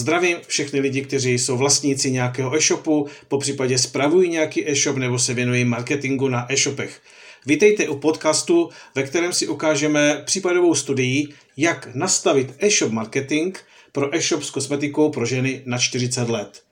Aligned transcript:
Zdravím 0.00 0.36
všechny 0.46 0.80
lidi, 0.80 1.02
kteří 1.02 1.38
jsou 1.38 1.56
vlastníci 1.56 2.10
nějakého 2.10 2.56
e-shopu, 2.56 3.06
po 3.28 3.38
případě 3.38 3.78
spravují 3.78 4.30
nějaký 4.30 4.70
e-shop 4.70 4.96
nebo 4.96 5.18
se 5.18 5.34
věnují 5.34 5.64
marketingu 5.64 6.28
na 6.28 6.52
e-shopech. 6.52 7.00
Vítejte 7.46 7.88
u 7.88 7.96
podcastu, 7.96 8.70
ve 8.94 9.02
kterém 9.02 9.32
si 9.32 9.48
ukážeme 9.48 10.22
případovou 10.24 10.74
studii, 10.74 11.28
jak 11.56 11.88
nastavit 11.94 12.54
e-shop 12.58 12.92
marketing 12.92 13.58
pro 13.92 14.14
e-shop 14.14 14.42
s 14.42 14.50
kosmetikou 14.50 15.10
pro 15.10 15.26
ženy 15.26 15.62
na 15.66 15.78
40 15.78 16.28
let. 16.28 16.62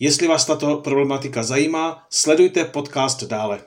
Jestli 0.00 0.28
vás 0.28 0.44
tato 0.44 0.76
problematika 0.76 1.42
zajímá, 1.42 2.06
sledujte 2.10 2.64
podcast 2.64 3.24
dále. 3.24 3.60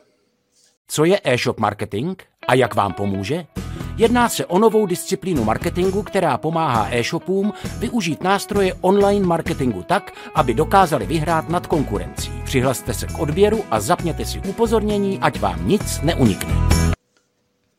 Co 0.88 1.06
je 1.06 1.22
e-shop 1.24 1.60
marketing 1.60 2.22
a 2.48 2.54
jak 2.54 2.76
vám 2.76 2.94
pomůže? 2.94 3.46
Jedná 3.98 4.30
se 4.30 4.46
o 4.46 4.60
novou 4.60 4.86
disciplínu 4.86 5.44
marketingu, 5.44 6.04
která 6.04 6.38
pomáhá 6.38 6.88
e-shopům 6.92 7.54
využít 7.80 8.24
nástroje 8.24 8.74
online 8.82 9.26
marketingu 9.26 9.84
tak, 9.84 10.14
aby 10.36 10.54
dokázali 10.54 11.06
vyhrát 11.06 11.50
nad 11.50 11.68
konkurencí. 11.68 12.32
Přihlaste 12.46 12.94
se 12.94 13.08
k 13.08 13.20
odběru 13.20 13.64
a 13.72 13.80
zapněte 13.80 14.26
si 14.26 14.40
upozornění, 14.40 15.20
ať 15.22 15.40
vám 15.40 15.68
nic 15.68 16.02
neunikne. 16.04 16.54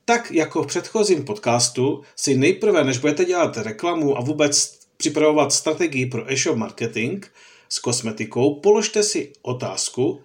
Tak 0.05 0.31
jako 0.31 0.63
v 0.63 0.67
předchozím 0.67 1.25
podcastu 1.25 2.03
si 2.17 2.37
nejprve, 2.37 2.85
než 2.85 2.99
budete 2.99 3.25
dělat 3.25 3.57
reklamu 3.57 4.19
a 4.19 4.21
vůbec 4.21 4.79
připravovat 4.97 5.53
strategii 5.53 6.07
pro 6.07 6.33
e-shop 6.33 6.57
marketing 6.57 7.25
s 7.69 7.79
kosmetikou, 7.79 8.55
položte 8.55 9.03
si 9.03 9.33
otázku, 9.43 10.23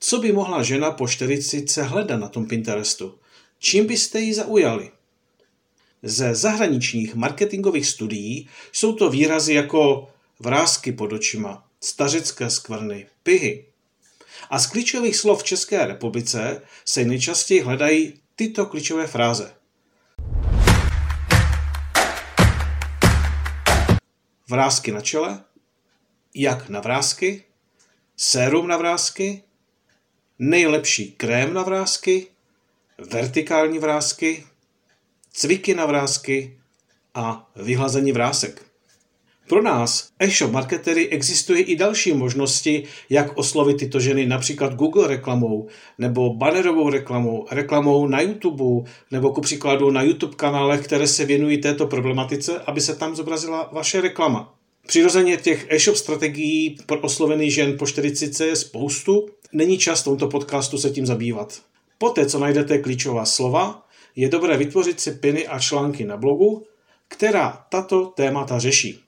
co 0.00 0.18
by 0.18 0.32
mohla 0.32 0.62
žena 0.62 0.90
po 0.90 1.08
40 1.08 1.76
hledat 1.76 2.20
na 2.20 2.28
tom 2.28 2.46
Pinterestu. 2.46 3.14
Čím 3.58 3.86
byste 3.86 4.20
ji 4.20 4.34
zaujali? 4.34 4.90
Ze 6.06 6.34
zahraničních 6.34 7.14
marketingových 7.14 7.86
studií 7.86 8.48
jsou 8.72 8.92
to 8.92 9.10
výrazy 9.10 9.54
jako 9.54 10.08
vrázky 10.40 10.92
pod 10.92 11.12
očima, 11.12 11.66
stařecké 11.80 12.50
skvrny, 12.50 13.06
pyhy. 13.22 13.66
A 14.50 14.58
z 14.58 14.66
klíčových 14.66 15.16
slov 15.16 15.42
v 15.42 15.44
České 15.44 15.86
republice 15.86 16.62
se 16.84 17.04
nejčastěji 17.04 17.60
hledají 17.60 18.20
tyto 18.36 18.66
klíčové 18.66 19.06
fráze. 19.06 19.54
Vrázky 24.48 24.92
na 24.92 25.00
čele, 25.00 25.44
jak 26.34 26.68
na 26.68 26.80
vrázky, 26.80 27.44
sérum 28.16 28.68
na 28.68 28.76
vrázky, 28.76 29.42
nejlepší 30.38 31.12
krém 31.12 31.54
na 31.54 31.62
vrázky, 31.62 32.26
vertikální 32.98 33.78
vrázky, 33.78 34.44
cviky 35.34 35.74
na 35.74 35.86
vrázky 35.86 36.56
a 37.14 37.50
vyhlazení 37.56 38.12
vrásek. 38.12 38.62
Pro 39.48 39.62
nás, 39.62 40.08
e-shop 40.18 40.52
marketery, 40.52 41.08
existují 41.08 41.62
i 41.62 41.76
další 41.76 42.12
možnosti, 42.12 42.84
jak 43.10 43.38
oslovit 43.38 43.76
tyto 43.76 44.00
ženy, 44.00 44.26
například 44.26 44.74
Google 44.74 45.08
reklamou, 45.08 45.68
nebo 45.98 46.34
bannerovou 46.34 46.90
reklamou, 46.90 47.46
reklamou 47.50 48.06
na 48.06 48.20
YouTube, 48.20 48.90
nebo 49.10 49.32
ku 49.32 49.40
příkladu 49.40 49.90
na 49.90 50.02
YouTube 50.02 50.34
kanálech, 50.36 50.80
které 50.80 51.06
se 51.06 51.24
věnují 51.24 51.58
této 51.58 51.86
problematice, 51.86 52.60
aby 52.66 52.80
se 52.80 52.96
tam 52.96 53.16
zobrazila 53.16 53.70
vaše 53.72 54.00
reklama. 54.00 54.54
Přirozeně 54.86 55.36
těch 55.36 55.66
e-shop 55.70 55.96
strategií 55.96 56.76
pro 56.86 57.00
oslovených 57.00 57.54
žen 57.54 57.78
po 57.78 57.86
40 57.86 58.40
je 58.40 58.56
spoustu, 58.56 59.26
není 59.52 59.78
čas 59.78 60.00
v 60.00 60.04
tomto 60.04 60.28
podcastu 60.28 60.78
se 60.78 60.90
tím 60.90 61.06
zabývat. 61.06 61.60
Poté, 61.98 62.26
co 62.26 62.38
najdete 62.38 62.78
klíčová 62.78 63.24
slova, 63.24 63.83
je 64.16 64.28
dobré 64.28 64.56
vytvořit 64.56 65.00
si 65.00 65.12
piny 65.12 65.46
a 65.46 65.58
články 65.58 66.04
na 66.04 66.16
blogu, 66.16 66.66
která 67.08 67.66
tato 67.70 68.06
témata 68.06 68.58
řeší. 68.58 69.00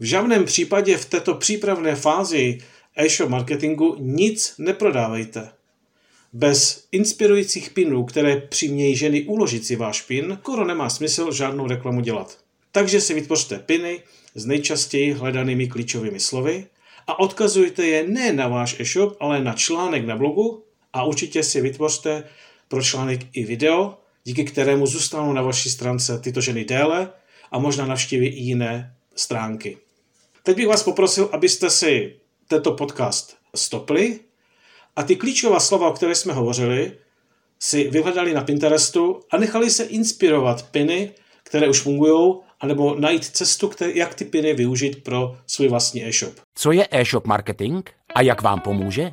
V 0.00 0.04
žádném 0.04 0.44
případě 0.44 0.96
v 0.96 1.04
této 1.04 1.34
přípravné 1.34 1.96
fázi 1.96 2.58
e-shop 2.96 3.30
marketingu 3.30 3.96
nic 3.98 4.54
neprodávejte. 4.58 5.50
Bez 6.32 6.86
inspirujících 6.92 7.70
pinů, 7.70 8.04
které 8.04 8.36
přimějí 8.36 8.96
ženy 8.96 9.22
uložit 9.22 9.66
si 9.66 9.76
váš 9.76 10.02
pin, 10.02 10.38
skoro 10.40 10.64
nemá 10.64 10.90
smysl 10.90 11.32
žádnou 11.32 11.66
reklamu 11.66 12.00
dělat. 12.00 12.38
Takže 12.72 13.00
si 13.00 13.14
vytvořte 13.14 13.58
piny 13.58 14.02
s 14.34 14.46
nejčastěji 14.46 15.12
hledanými 15.12 15.68
klíčovými 15.68 16.20
slovy 16.20 16.66
a 17.06 17.18
odkazujte 17.18 17.86
je 17.86 18.08
ne 18.08 18.32
na 18.32 18.48
váš 18.48 18.80
e-shop, 18.80 19.16
ale 19.20 19.44
na 19.44 19.52
článek 19.52 20.06
na 20.06 20.16
blogu 20.16 20.64
a 20.92 21.04
určitě 21.04 21.42
si 21.42 21.60
vytvořte 21.60 22.24
pro 22.68 22.82
článek 22.82 23.20
i 23.32 23.44
video, 23.44 23.94
díky 24.28 24.44
kterému 24.44 24.86
zůstanou 24.86 25.32
na 25.32 25.42
vaší 25.42 25.70
stránce 25.70 26.18
tyto 26.18 26.40
ženy 26.40 26.64
déle 26.64 27.10
a 27.50 27.58
možná 27.58 27.86
navštíví 27.86 28.26
i 28.26 28.40
jiné 28.40 28.94
stránky. 29.16 29.78
Teď 30.42 30.56
bych 30.56 30.68
vás 30.68 30.82
poprosil, 30.82 31.28
abyste 31.32 31.70
si 31.70 32.16
tento 32.48 32.72
podcast 32.72 33.36
stopli 33.54 34.20
a 34.96 35.02
ty 35.02 35.16
klíčová 35.16 35.60
slova, 35.60 35.88
o 35.88 35.92
které 35.92 36.14
jsme 36.14 36.32
hovořili, 36.32 36.92
si 37.58 37.90
vyhledali 37.90 38.34
na 38.34 38.44
Pinterestu 38.44 39.20
a 39.30 39.36
nechali 39.36 39.70
se 39.70 39.84
inspirovat 39.84 40.70
piny, 40.70 41.10
které 41.42 41.68
už 41.68 41.80
fungují, 41.80 42.34
anebo 42.60 42.94
najít 42.94 43.24
cestu, 43.24 43.68
které, 43.68 43.92
jak 43.94 44.14
ty 44.14 44.24
piny 44.24 44.54
využít 44.54 45.04
pro 45.04 45.36
svůj 45.46 45.68
vlastní 45.68 46.04
e-shop. 46.04 46.34
Co 46.54 46.72
je 46.72 46.88
e-shop 46.90 47.26
marketing 47.26 47.88
a 48.14 48.22
jak 48.22 48.42
vám 48.42 48.60
pomůže? 48.60 49.12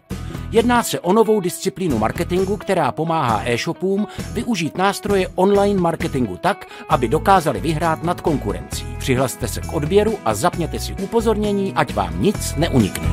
Jedná 0.56 0.84
se 0.84 1.00
o 1.00 1.14
novou 1.14 1.40
disciplínu 1.40 1.98
marketingu, 1.98 2.58
která 2.58 2.92
pomáhá 2.92 3.44
e-shopům 3.46 4.08
využít 4.32 4.78
nástroje 4.78 5.28
online 5.36 5.82
marketingu 5.82 6.38
tak, 6.38 6.68
aby 6.90 7.08
dokázali 7.08 7.60
vyhrát 7.60 8.04
nad 8.04 8.22
konkurencí. 8.22 8.86
Přihlaste 9.00 9.48
se 9.48 9.62
k 9.62 9.74
odběru 9.74 10.20
a 10.26 10.36
zapněte 10.36 10.80
si 10.80 10.94
upozornění, 11.04 11.74
ať 11.76 11.94
vám 11.94 12.22
nic 12.22 12.54
neunikne. 12.58 13.08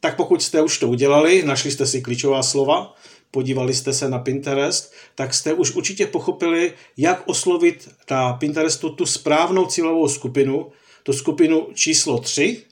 Tak 0.00 0.16
pokud 0.16 0.42
jste 0.42 0.62
už 0.62 0.78
to 0.78 0.88
udělali, 0.88 1.42
našli 1.42 1.70
jste 1.70 1.86
si 1.86 2.02
klíčová 2.02 2.42
slova, 2.42 2.94
podívali 3.30 3.74
jste 3.74 3.92
se 3.92 4.08
na 4.08 4.18
Pinterest, 4.18 4.92
tak 5.14 5.34
jste 5.34 5.52
už 5.52 5.74
určitě 5.74 6.06
pochopili, 6.06 6.72
jak 6.96 7.22
oslovit 7.26 7.88
na 8.10 8.32
Pinterestu 8.32 8.90
tu 8.90 9.06
správnou 9.06 9.66
cílovou 9.66 10.08
skupinu, 10.08 10.70
tu 11.02 11.12
skupinu 11.12 11.68
číslo 11.74 12.18
3, 12.18 12.62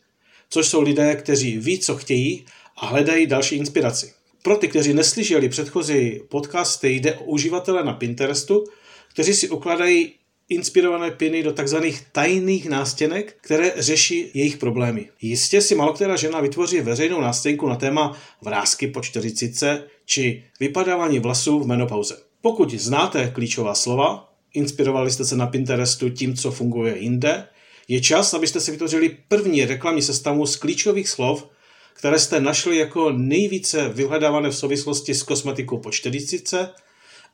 což 0.50 0.68
jsou 0.68 0.80
lidé, 0.82 1.14
kteří 1.16 1.58
ví, 1.58 1.78
co 1.78 1.96
chtějí 1.96 2.44
a 2.76 2.86
hledají 2.86 3.26
další 3.26 3.56
inspiraci. 3.56 4.12
Pro 4.42 4.56
ty, 4.56 4.68
kteří 4.68 4.94
neslyšeli 4.94 5.48
předchozí 5.48 6.20
podcasty, 6.28 6.92
jde 6.92 7.14
o 7.14 7.24
uživatele 7.24 7.84
na 7.84 7.92
Pinterestu, 7.92 8.64
kteří 9.12 9.34
si 9.34 9.48
ukládají 9.48 10.12
inspirované 10.48 11.10
piny 11.10 11.42
do 11.42 11.52
tzv. 11.52 11.76
tajných 12.12 12.68
nástěnek, 12.68 13.36
které 13.40 13.72
řeší 13.76 14.30
jejich 14.34 14.56
problémy. 14.56 15.08
Jistě 15.20 15.60
si 15.60 15.74
malokterá 15.74 16.16
žena 16.16 16.40
vytvoří 16.40 16.80
veřejnou 16.80 17.20
nástěnku 17.20 17.68
na 17.68 17.76
téma 17.76 18.18
vrázky 18.42 18.86
po 18.86 19.00
40 19.00 19.88
či 20.04 20.44
vypadávání 20.60 21.18
vlasů 21.18 21.60
v 21.60 21.66
menopauze. 21.66 22.16
Pokud 22.40 22.74
znáte 22.74 23.30
klíčová 23.34 23.74
slova, 23.74 24.32
inspirovali 24.54 25.10
jste 25.10 25.24
se 25.24 25.36
na 25.36 25.46
Pinterestu 25.46 26.10
tím, 26.10 26.36
co 26.36 26.50
funguje 26.50 26.98
jinde, 26.98 27.46
je 27.88 28.00
čas, 28.00 28.34
abyste 28.34 28.60
si 28.60 28.70
vytvořili 28.70 29.16
první 29.28 29.64
reklamní 29.64 30.02
sestavu 30.02 30.46
z 30.46 30.56
klíčových 30.56 31.08
slov, 31.08 31.46
které 31.92 32.18
jste 32.18 32.40
našli 32.40 32.76
jako 32.76 33.12
nejvíce 33.12 33.88
vyhledávané 33.88 34.50
v 34.50 34.56
souvislosti 34.56 35.14
s 35.14 35.22
kosmetikou 35.22 35.78
po 35.78 35.90
40 35.90 36.74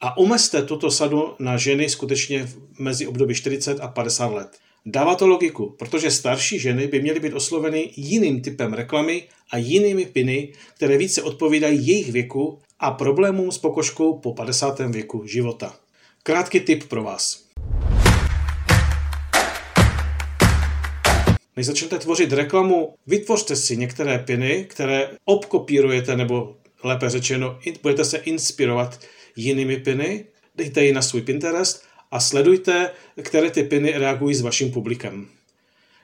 a 0.01 0.19
umeste 0.19 0.63
tuto 0.63 0.91
sadu 0.91 1.35
na 1.39 1.57
ženy 1.57 1.89
skutečně 1.89 2.49
mezi 2.79 3.07
období 3.07 3.35
40 3.35 3.81
a 3.81 3.89
50 3.89 4.27
let. 4.27 4.49
Dává 4.87 5.15
to 5.15 5.27
logiku, 5.27 5.75
protože 5.79 6.11
starší 6.11 6.59
ženy 6.59 6.87
by 6.87 7.03
měly 7.03 7.21
být 7.21 7.35
osloveny 7.35 7.91
jiným 7.97 8.43
typem 8.43 8.73
reklamy 8.73 9.29
a 9.51 9.57
jinými 9.57 10.07
piny, 10.07 10.53
které 10.77 10.99
více 10.99 11.23
odpovídají 11.23 11.87
jejich 11.87 12.13
věku 12.13 12.59
a 12.79 12.91
problémům 12.91 13.53
s 13.53 13.59
pokožkou 13.59 14.19
po 14.19 14.35
50. 14.35 14.79
věku 14.79 15.27
života. 15.27 15.77
Krátký 16.23 16.61
tip 16.61 16.85
pro 16.85 17.03
vás. 17.03 17.48
Než 21.59 21.67
začnete 21.67 21.99
tvořit 21.99 22.33
reklamu, 22.33 22.95
vytvořte 23.07 23.57
si 23.57 23.77
některé 23.77 24.19
piny, 24.19 24.67
které 24.69 25.11
obkopírujete, 25.25 26.17
nebo 26.17 26.57
lépe 26.85 27.11
řečeno, 27.11 27.59
budete 27.83 28.05
se 28.05 28.19
inspirovat 28.19 29.01
jinými 29.37 29.77
piny, 29.77 30.25
dejte 30.55 30.85
ji 30.85 30.93
na 30.93 31.03
svůj 31.03 31.23
Pinterest 31.23 31.85
a 32.11 32.21
sledujte, 32.21 32.91
které 33.23 33.51
ty 33.51 33.63
piny 33.63 33.93
reagují 33.93 34.35
s 34.35 34.41
vaším 34.41 34.73
publikem. 34.73 35.29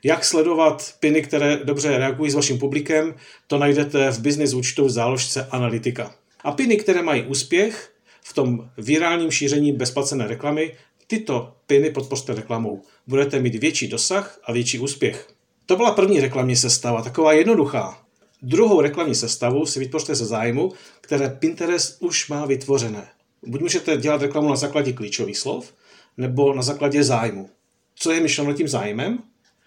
Jak 0.04 0.24
sledovat 0.24 0.94
piny, 1.00 1.22
které 1.22 1.56
dobře 1.64 1.98
reagují 1.98 2.30
s 2.30 2.34
vaším 2.34 2.58
publikem, 2.58 3.14
to 3.46 3.58
najdete 3.58 4.10
v 4.10 4.20
business 4.20 4.54
účtu 4.54 4.84
v 4.84 4.90
záložce 4.90 5.46
Analytika. 5.50 6.14
A 6.44 6.52
piny, 6.52 6.76
které 6.76 7.02
mají 7.02 7.22
úspěch 7.22 7.92
v 8.22 8.32
tom 8.32 8.70
virálním 8.78 9.30
šíření 9.30 9.72
bezplacené 9.72 10.26
reklamy, 10.26 10.72
tyto 11.06 11.52
piny 11.66 11.90
podpořte 11.90 12.34
reklamou. 12.34 12.82
Budete 13.06 13.40
mít 13.40 13.54
větší 13.54 13.88
dosah 13.88 14.38
a 14.44 14.52
větší 14.52 14.78
úspěch. 14.78 15.33
To 15.66 15.76
byla 15.76 15.90
první 15.90 16.20
reklamní 16.20 16.56
sestava, 16.56 17.02
taková 17.02 17.32
jednoduchá. 17.32 17.98
Druhou 18.42 18.80
reklamní 18.80 19.14
sestavu 19.14 19.66
si 19.66 19.78
vytvořte 19.78 20.14
ze 20.14 20.26
zájmu, 20.26 20.72
které 21.00 21.28
Pinterest 21.28 22.02
už 22.02 22.28
má 22.28 22.46
vytvořené. 22.46 23.08
Buď 23.46 23.60
můžete 23.60 23.96
dělat 23.96 24.22
reklamu 24.22 24.48
na 24.48 24.56
základě 24.56 24.92
klíčových 24.92 25.38
slov, 25.38 25.72
nebo 26.16 26.54
na 26.54 26.62
základě 26.62 27.04
zájmu. 27.04 27.50
Co 27.94 28.12
je 28.12 28.20
myšleno 28.20 28.52
tím 28.52 28.68
zájmem? 28.68 29.18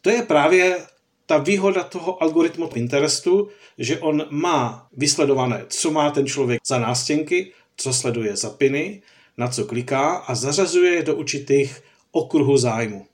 To 0.01 0.09
je 0.09 0.21
právě 0.21 0.79
ta 1.25 1.37
výhoda 1.37 1.83
toho 1.83 2.23
algoritmu 2.23 2.67
Pinterestu, 2.67 3.49
že 3.77 3.99
on 3.99 4.25
má 4.29 4.87
vysledované, 4.97 5.65
co 5.69 5.91
má 5.91 6.11
ten 6.11 6.27
člověk 6.27 6.61
za 6.67 6.79
nástěnky, 6.79 7.51
co 7.77 7.93
sleduje 7.93 8.35
za 8.35 8.49
piny, 8.49 9.01
na 9.37 9.47
co 9.47 9.65
kliká 9.65 10.15
a 10.15 10.35
zařazuje 10.35 10.93
je 10.93 11.03
do 11.03 11.15
určitých 11.15 11.81
okruhů 12.11 12.57
zájmu. 12.57 13.05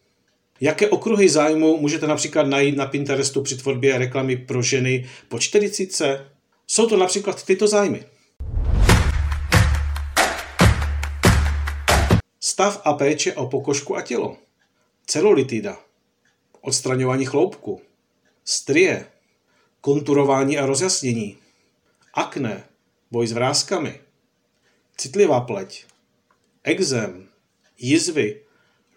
Jaké 0.61 0.89
okruhy 0.89 1.29
zájmu 1.29 1.77
můžete 1.77 2.07
například 2.07 2.47
najít 2.47 2.77
na 2.77 2.85
Pinterestu 2.85 3.41
při 3.41 3.57
tvorbě 3.57 3.97
reklamy 3.97 4.37
pro 4.37 4.61
ženy 4.61 5.09
po 5.27 5.39
40? 5.39 6.25
Jsou 6.67 6.89
to 6.89 6.97
například 6.97 7.45
tyto 7.45 7.67
zájmy. 7.67 8.05
Stav 12.39 12.81
a 12.85 12.93
péče 12.93 13.33
o 13.33 13.47
pokožku 13.47 13.95
a 13.95 14.01
tělo. 14.01 14.37
Celulitida. 15.05 15.77
Odstraňování 16.61 17.25
chloupku. 17.25 17.81
Strie. 18.45 19.05
Konturování 19.81 20.57
a 20.57 20.65
rozjasnění. 20.65 21.37
Akné. 22.13 22.63
Boj 23.11 23.27
s 23.27 23.31
vrázkami. 23.31 24.01
Citlivá 24.97 25.41
pleť. 25.41 25.85
Exém. 26.63 27.27
Jizvy. 27.77 28.41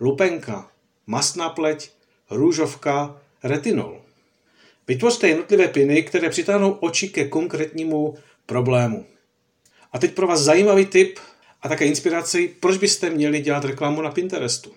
Lupenka. 0.00 0.70
Masná 1.08 1.48
pleť. 1.48 1.90
Růžovka. 2.30 3.20
Retinol. 3.42 4.02
Vytvořte 4.88 5.28
jednotlivé 5.28 5.68
piny, 5.68 6.02
které 6.02 6.30
přitáhnou 6.30 6.70
oči 6.70 7.08
ke 7.08 7.28
konkrétnímu 7.28 8.14
problému. 8.46 9.06
A 9.92 9.98
teď 9.98 10.14
pro 10.14 10.26
vás 10.26 10.40
zajímavý 10.40 10.86
tip 10.86 11.18
a 11.62 11.68
také 11.68 11.86
inspiraci, 11.86 12.54
proč 12.60 12.76
byste 12.76 13.10
měli 13.10 13.40
dělat 13.40 13.64
reklamu 13.64 14.02
na 14.02 14.10
Pinterestu. 14.10 14.72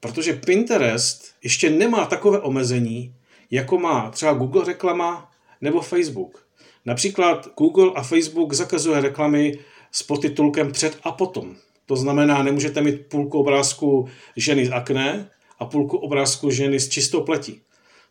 Protože 0.00 0.32
Pinterest 0.32 1.34
ještě 1.42 1.70
nemá 1.70 2.06
takové 2.06 2.40
omezení, 2.40 3.14
jako 3.50 3.78
má 3.78 4.10
třeba 4.10 4.32
Google 4.32 4.64
reklama 4.64 5.30
nebo 5.60 5.80
Facebook. 5.80 6.46
Například 6.84 7.48
Google 7.58 7.92
a 7.94 8.02
Facebook 8.02 8.52
zakazuje 8.52 9.00
reklamy 9.00 9.58
s 9.92 10.02
podtitulkem 10.02 10.72
před 10.72 10.98
a 11.02 11.12
potom. 11.12 11.56
To 11.86 11.96
znamená, 11.96 12.42
nemůžete 12.42 12.80
mít 12.80 13.06
půlku 13.06 13.38
obrázku 13.38 14.08
ženy 14.36 14.66
z 14.66 14.70
akné 14.70 15.30
a 15.58 15.64
půlku 15.64 15.96
obrázku 15.96 16.50
ženy 16.50 16.80
s 16.80 16.88
čistou 16.88 17.20
pletí. 17.20 17.60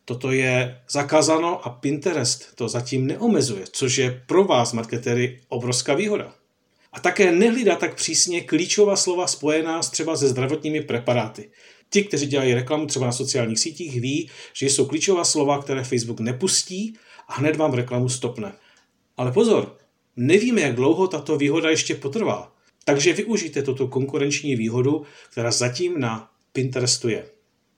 Toto 0.05 0.31
je 0.31 0.81
zakázáno 0.89 1.65
a 1.65 1.69
Pinterest 1.69 2.55
to 2.55 2.69
zatím 2.69 3.07
neomezuje, 3.07 3.65
což 3.71 3.97
je 3.97 4.23
pro 4.27 4.43
vás, 4.43 4.73
marketery, 4.73 5.39
obrovská 5.47 5.93
výhoda. 5.93 6.33
A 6.93 6.99
také 6.99 7.31
nehlídá 7.31 7.75
tak 7.75 7.95
přísně 7.95 8.41
klíčová 8.41 8.95
slova 8.95 9.27
spojená 9.27 9.81
s 9.81 9.89
třeba 9.89 10.17
se 10.17 10.27
zdravotními 10.27 10.81
preparáty. 10.81 11.49
Ti, 11.89 12.03
kteří 12.03 12.25
dělají 12.25 12.53
reklamu 12.53 12.85
třeba 12.85 13.05
na 13.05 13.11
sociálních 13.11 13.59
sítích, 13.59 14.01
ví, 14.01 14.29
že 14.53 14.65
jsou 14.65 14.85
klíčová 14.85 15.23
slova, 15.23 15.61
které 15.61 15.83
Facebook 15.83 16.19
nepustí 16.19 16.97
a 17.27 17.33
hned 17.33 17.55
vám 17.55 17.73
reklamu 17.73 18.09
stopne. 18.09 18.53
Ale 19.17 19.31
pozor, 19.31 19.77
nevíme, 20.19 20.61
jak 20.61 20.75
dlouho 20.75 21.07
tato 21.07 21.37
výhoda 21.37 21.69
ještě 21.69 21.95
potrvá. 21.95 22.51
Takže 22.85 23.13
využijte 23.13 23.63
tuto 23.63 23.87
konkurenční 23.87 24.55
výhodu, 24.55 25.03
která 25.31 25.51
zatím 25.51 25.99
na 25.99 26.29
Pinterestu 26.53 27.09
je. 27.09 27.25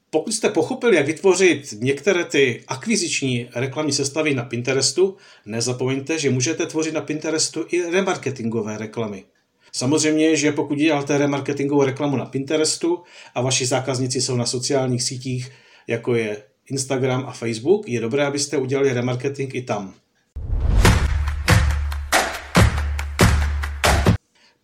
Pokud 0.10 0.34
jste 0.34 0.50
pochopili, 0.50 0.96
jak 0.96 1.06
vytvořit 1.06 1.74
některé 1.80 2.26
ty 2.26 2.64
akviziční 2.68 3.50
reklamní 3.56 3.92
sestavy 3.92 4.34
na 4.34 4.44
Pinterestu, 4.44 5.18
nezapomeňte, 5.46 6.20
že 6.20 6.30
můžete 6.30 6.66
tvořit 6.66 6.94
na 6.94 7.02
Pinterestu 7.02 7.66
i 7.70 7.92
remarketingové 7.92 8.78
reklamy. 8.78 9.24
Samozřejmě, 9.72 10.36
že 10.36 10.52
pokud 10.52 10.78
děláte 10.78 11.18
remarketingovou 11.18 11.84
reklamu 11.84 12.18
na 12.18 12.26
Pinterestu 12.26 13.04
a 13.36 13.42
vaši 13.42 13.66
zákazníci 13.66 14.22
jsou 14.22 14.36
na 14.36 14.46
sociálních 14.46 15.04
sítích, 15.04 15.52
jako 15.88 16.16
je 16.16 16.44
Instagram 16.70 17.26
a 17.28 17.32
Facebook, 17.32 17.90
je 17.90 18.02
dobré, 18.02 18.26
abyste 18.26 18.58
udělali 18.58 18.94
remarketing 18.94 19.56
i 19.56 19.62
tam. 19.62 19.94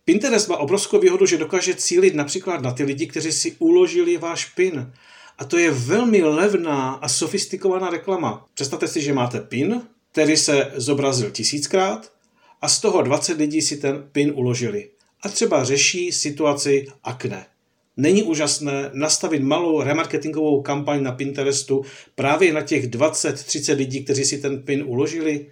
Pinterest 0.08 0.48
má 0.48 0.56
obrovskou 0.56 0.98
výhodu, 1.00 1.26
že 1.26 1.38
dokáže 1.38 1.74
cílit 1.74 2.14
například 2.14 2.62
na 2.62 2.72
ty 2.72 2.84
lidi, 2.84 3.06
kteří 3.06 3.32
si 3.32 3.56
uložili 3.58 4.16
váš 4.16 4.44
PIN 4.44 4.92
a 5.38 5.44
to 5.44 5.58
je 5.58 5.70
velmi 5.70 6.22
levná 6.22 6.92
a 6.92 7.08
sofistikovaná 7.08 7.90
reklama. 7.90 8.46
Představte 8.54 8.88
si, 8.88 9.02
že 9.02 9.12
máte 9.12 9.40
PIN, 9.40 9.82
který 10.12 10.36
se 10.36 10.72
zobrazil 10.76 11.30
tisíckrát 11.30 12.12
a 12.62 12.68
z 12.68 12.80
toho 12.80 13.02
20 13.02 13.38
lidí 13.38 13.62
si 13.62 13.76
ten 13.76 14.08
PIN 14.12 14.32
uložili. 14.34 14.90
A 15.22 15.28
třeba 15.28 15.64
řeší 15.64 16.12
situaci 16.12 16.86
akne. 17.04 17.46
Není 17.96 18.22
úžasné 18.22 18.90
nastavit 18.92 19.42
malou 19.42 19.82
remarketingovou 19.82 20.62
kampaň 20.62 21.02
na 21.02 21.12
Pinterestu 21.12 21.84
právě 22.14 22.52
na 22.52 22.62
těch 22.62 22.90
20-30 22.90 23.76
lidí, 23.76 24.04
kteří 24.04 24.24
si 24.24 24.38
ten 24.38 24.62
PIN 24.62 24.84
uložili 24.86 25.46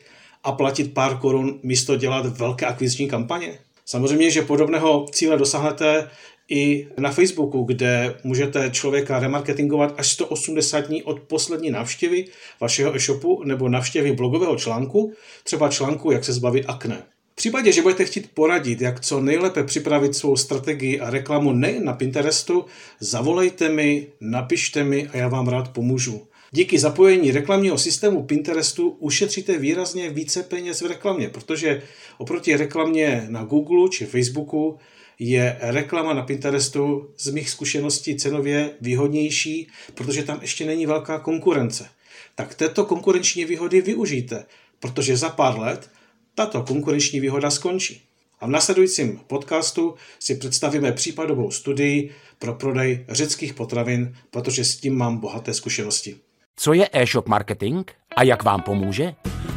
a 0.45 0.53
platit 0.53 0.95
pár 0.95 1.19
korun 1.19 1.61
místo 1.63 1.97
dělat 1.97 2.27
velké 2.39 2.67
akviziční 2.67 3.09
kampaně? 3.09 3.59
Samozřejmě, 3.87 4.31
že 4.31 4.43
podobného 4.43 5.07
cíle 5.13 5.39
dosáhnete 5.39 6.11
i 6.49 6.89
na 6.99 7.11
Facebooku, 7.11 7.63
kde 7.63 8.15
můžete 8.25 8.71
člověka 8.71 9.19
remarketingovat 9.19 9.95
až 9.99 10.13
180 10.13 10.81
dní 10.81 11.03
od 11.03 11.21
poslední 11.21 11.71
návštěvy 11.71 12.25
vašeho 12.61 12.97
e-shopu 12.97 13.43
nebo 13.45 13.69
návštěvy 13.69 14.13
blogového 14.13 14.57
článku, 14.57 15.13
třeba 15.45 15.69
článku, 15.69 16.11
jak 16.11 16.25
se 16.25 16.33
zbavit 16.33 16.65
akné. 16.69 17.03
V 17.33 17.37
případě, 17.37 17.73
že 17.73 17.83
budete 17.83 18.05
chtít 18.05 18.31
poradit, 18.35 18.81
jak 18.81 19.01
co 19.01 19.21
nejlépe 19.21 19.65
připravit 19.65 20.15
svou 20.15 20.37
strategii 20.37 21.01
a 21.01 21.11
reklamu 21.11 21.53
nejen 21.53 21.85
na 21.85 21.93
Pinterestu, 21.93 22.65
zavolejte 23.01 23.69
mi, 23.69 24.07
napište 24.21 24.85
mi 24.85 25.09
a 25.09 25.17
já 25.17 25.29
vám 25.29 25.49
rád 25.49 25.69
pomůžu. 25.69 26.27
Díky 26.51 26.79
zapojení 26.79 27.31
reklamního 27.31 27.79
systému 27.79 28.23
Pinterestu 28.23 28.89
ušetříte 28.89 29.59
výrazně 29.59 30.11
více 30.11 30.43
peněz 30.43 30.81
v 30.81 30.87
reklamě, 30.87 31.29
protože 31.29 31.83
oproti 32.19 32.57
reklamě 32.57 33.27
na 33.29 33.45
Google 33.45 33.89
či 33.89 34.07
Facebooku 34.07 34.79
je 35.19 35.57
reklama 35.61 36.15
na 36.15 36.23
Pinterestu 36.23 37.11
z 37.19 37.31
mých 37.31 37.51
zkušeností 37.51 38.17
cenově 38.17 38.71
výhodnější, 38.81 39.69
protože 39.95 40.23
tam 40.23 40.39
ještě 40.41 40.67
není 40.67 40.87
velká 40.87 41.19
konkurence. 41.19 41.89
Tak 42.35 42.55
této 42.55 42.85
konkurenční 42.85 43.45
výhody 43.45 43.81
využijte, 43.81 44.45
protože 44.81 45.17
za 45.17 45.29
pár 45.29 45.59
let 45.59 45.91
tato 46.35 46.63
konkurenční 46.63 47.21
výhoda 47.21 47.51
skončí. 47.51 48.03
A 48.41 48.47
v 48.47 48.51
následujícím 48.51 49.21
podcastu 49.27 49.95
si 50.19 50.35
představíme 50.35 50.93
případovou 50.93 51.51
studii 51.51 52.11
pro 52.39 52.55
prodej 52.55 53.05
řeckých 53.09 53.55
potravin, 53.55 54.17
protože 54.31 54.65
s 54.65 54.77
tím 54.77 54.95
mám 54.95 55.19
bohaté 55.19 55.55
zkušenosti. 55.55 56.17
Co 56.57 56.73
je 56.73 56.89
e-shop 56.93 57.29
marketing 57.29 57.91
a 58.17 58.23
jak 58.23 58.43
vám 58.43 58.63
pomůže? 58.63 59.15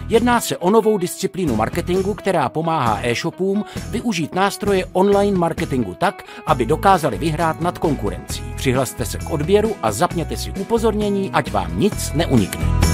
Jedná 0.09 0.41
se 0.41 0.57
o 0.57 0.69
novou 0.69 0.97
disciplínu 0.97 1.55
marketingu, 1.55 2.13
která 2.13 2.49
pomáhá 2.49 2.99
e-shopům 3.03 3.65
využít 3.89 4.35
nástroje 4.35 4.85
online 4.93 5.37
marketingu 5.37 5.93
tak, 5.93 6.23
aby 6.45 6.65
dokázali 6.65 7.17
vyhrát 7.17 7.61
nad 7.61 7.77
konkurencí. 7.77 8.43
Přihlaste 8.55 9.05
se 9.05 9.17
k 9.17 9.29
odběru 9.29 9.75
a 9.81 9.91
zapněte 9.91 10.37
si 10.37 10.51
upozornění, 10.51 11.31
ať 11.33 11.51
vám 11.51 11.79
nic 11.79 12.13
neunikne. 12.13 12.89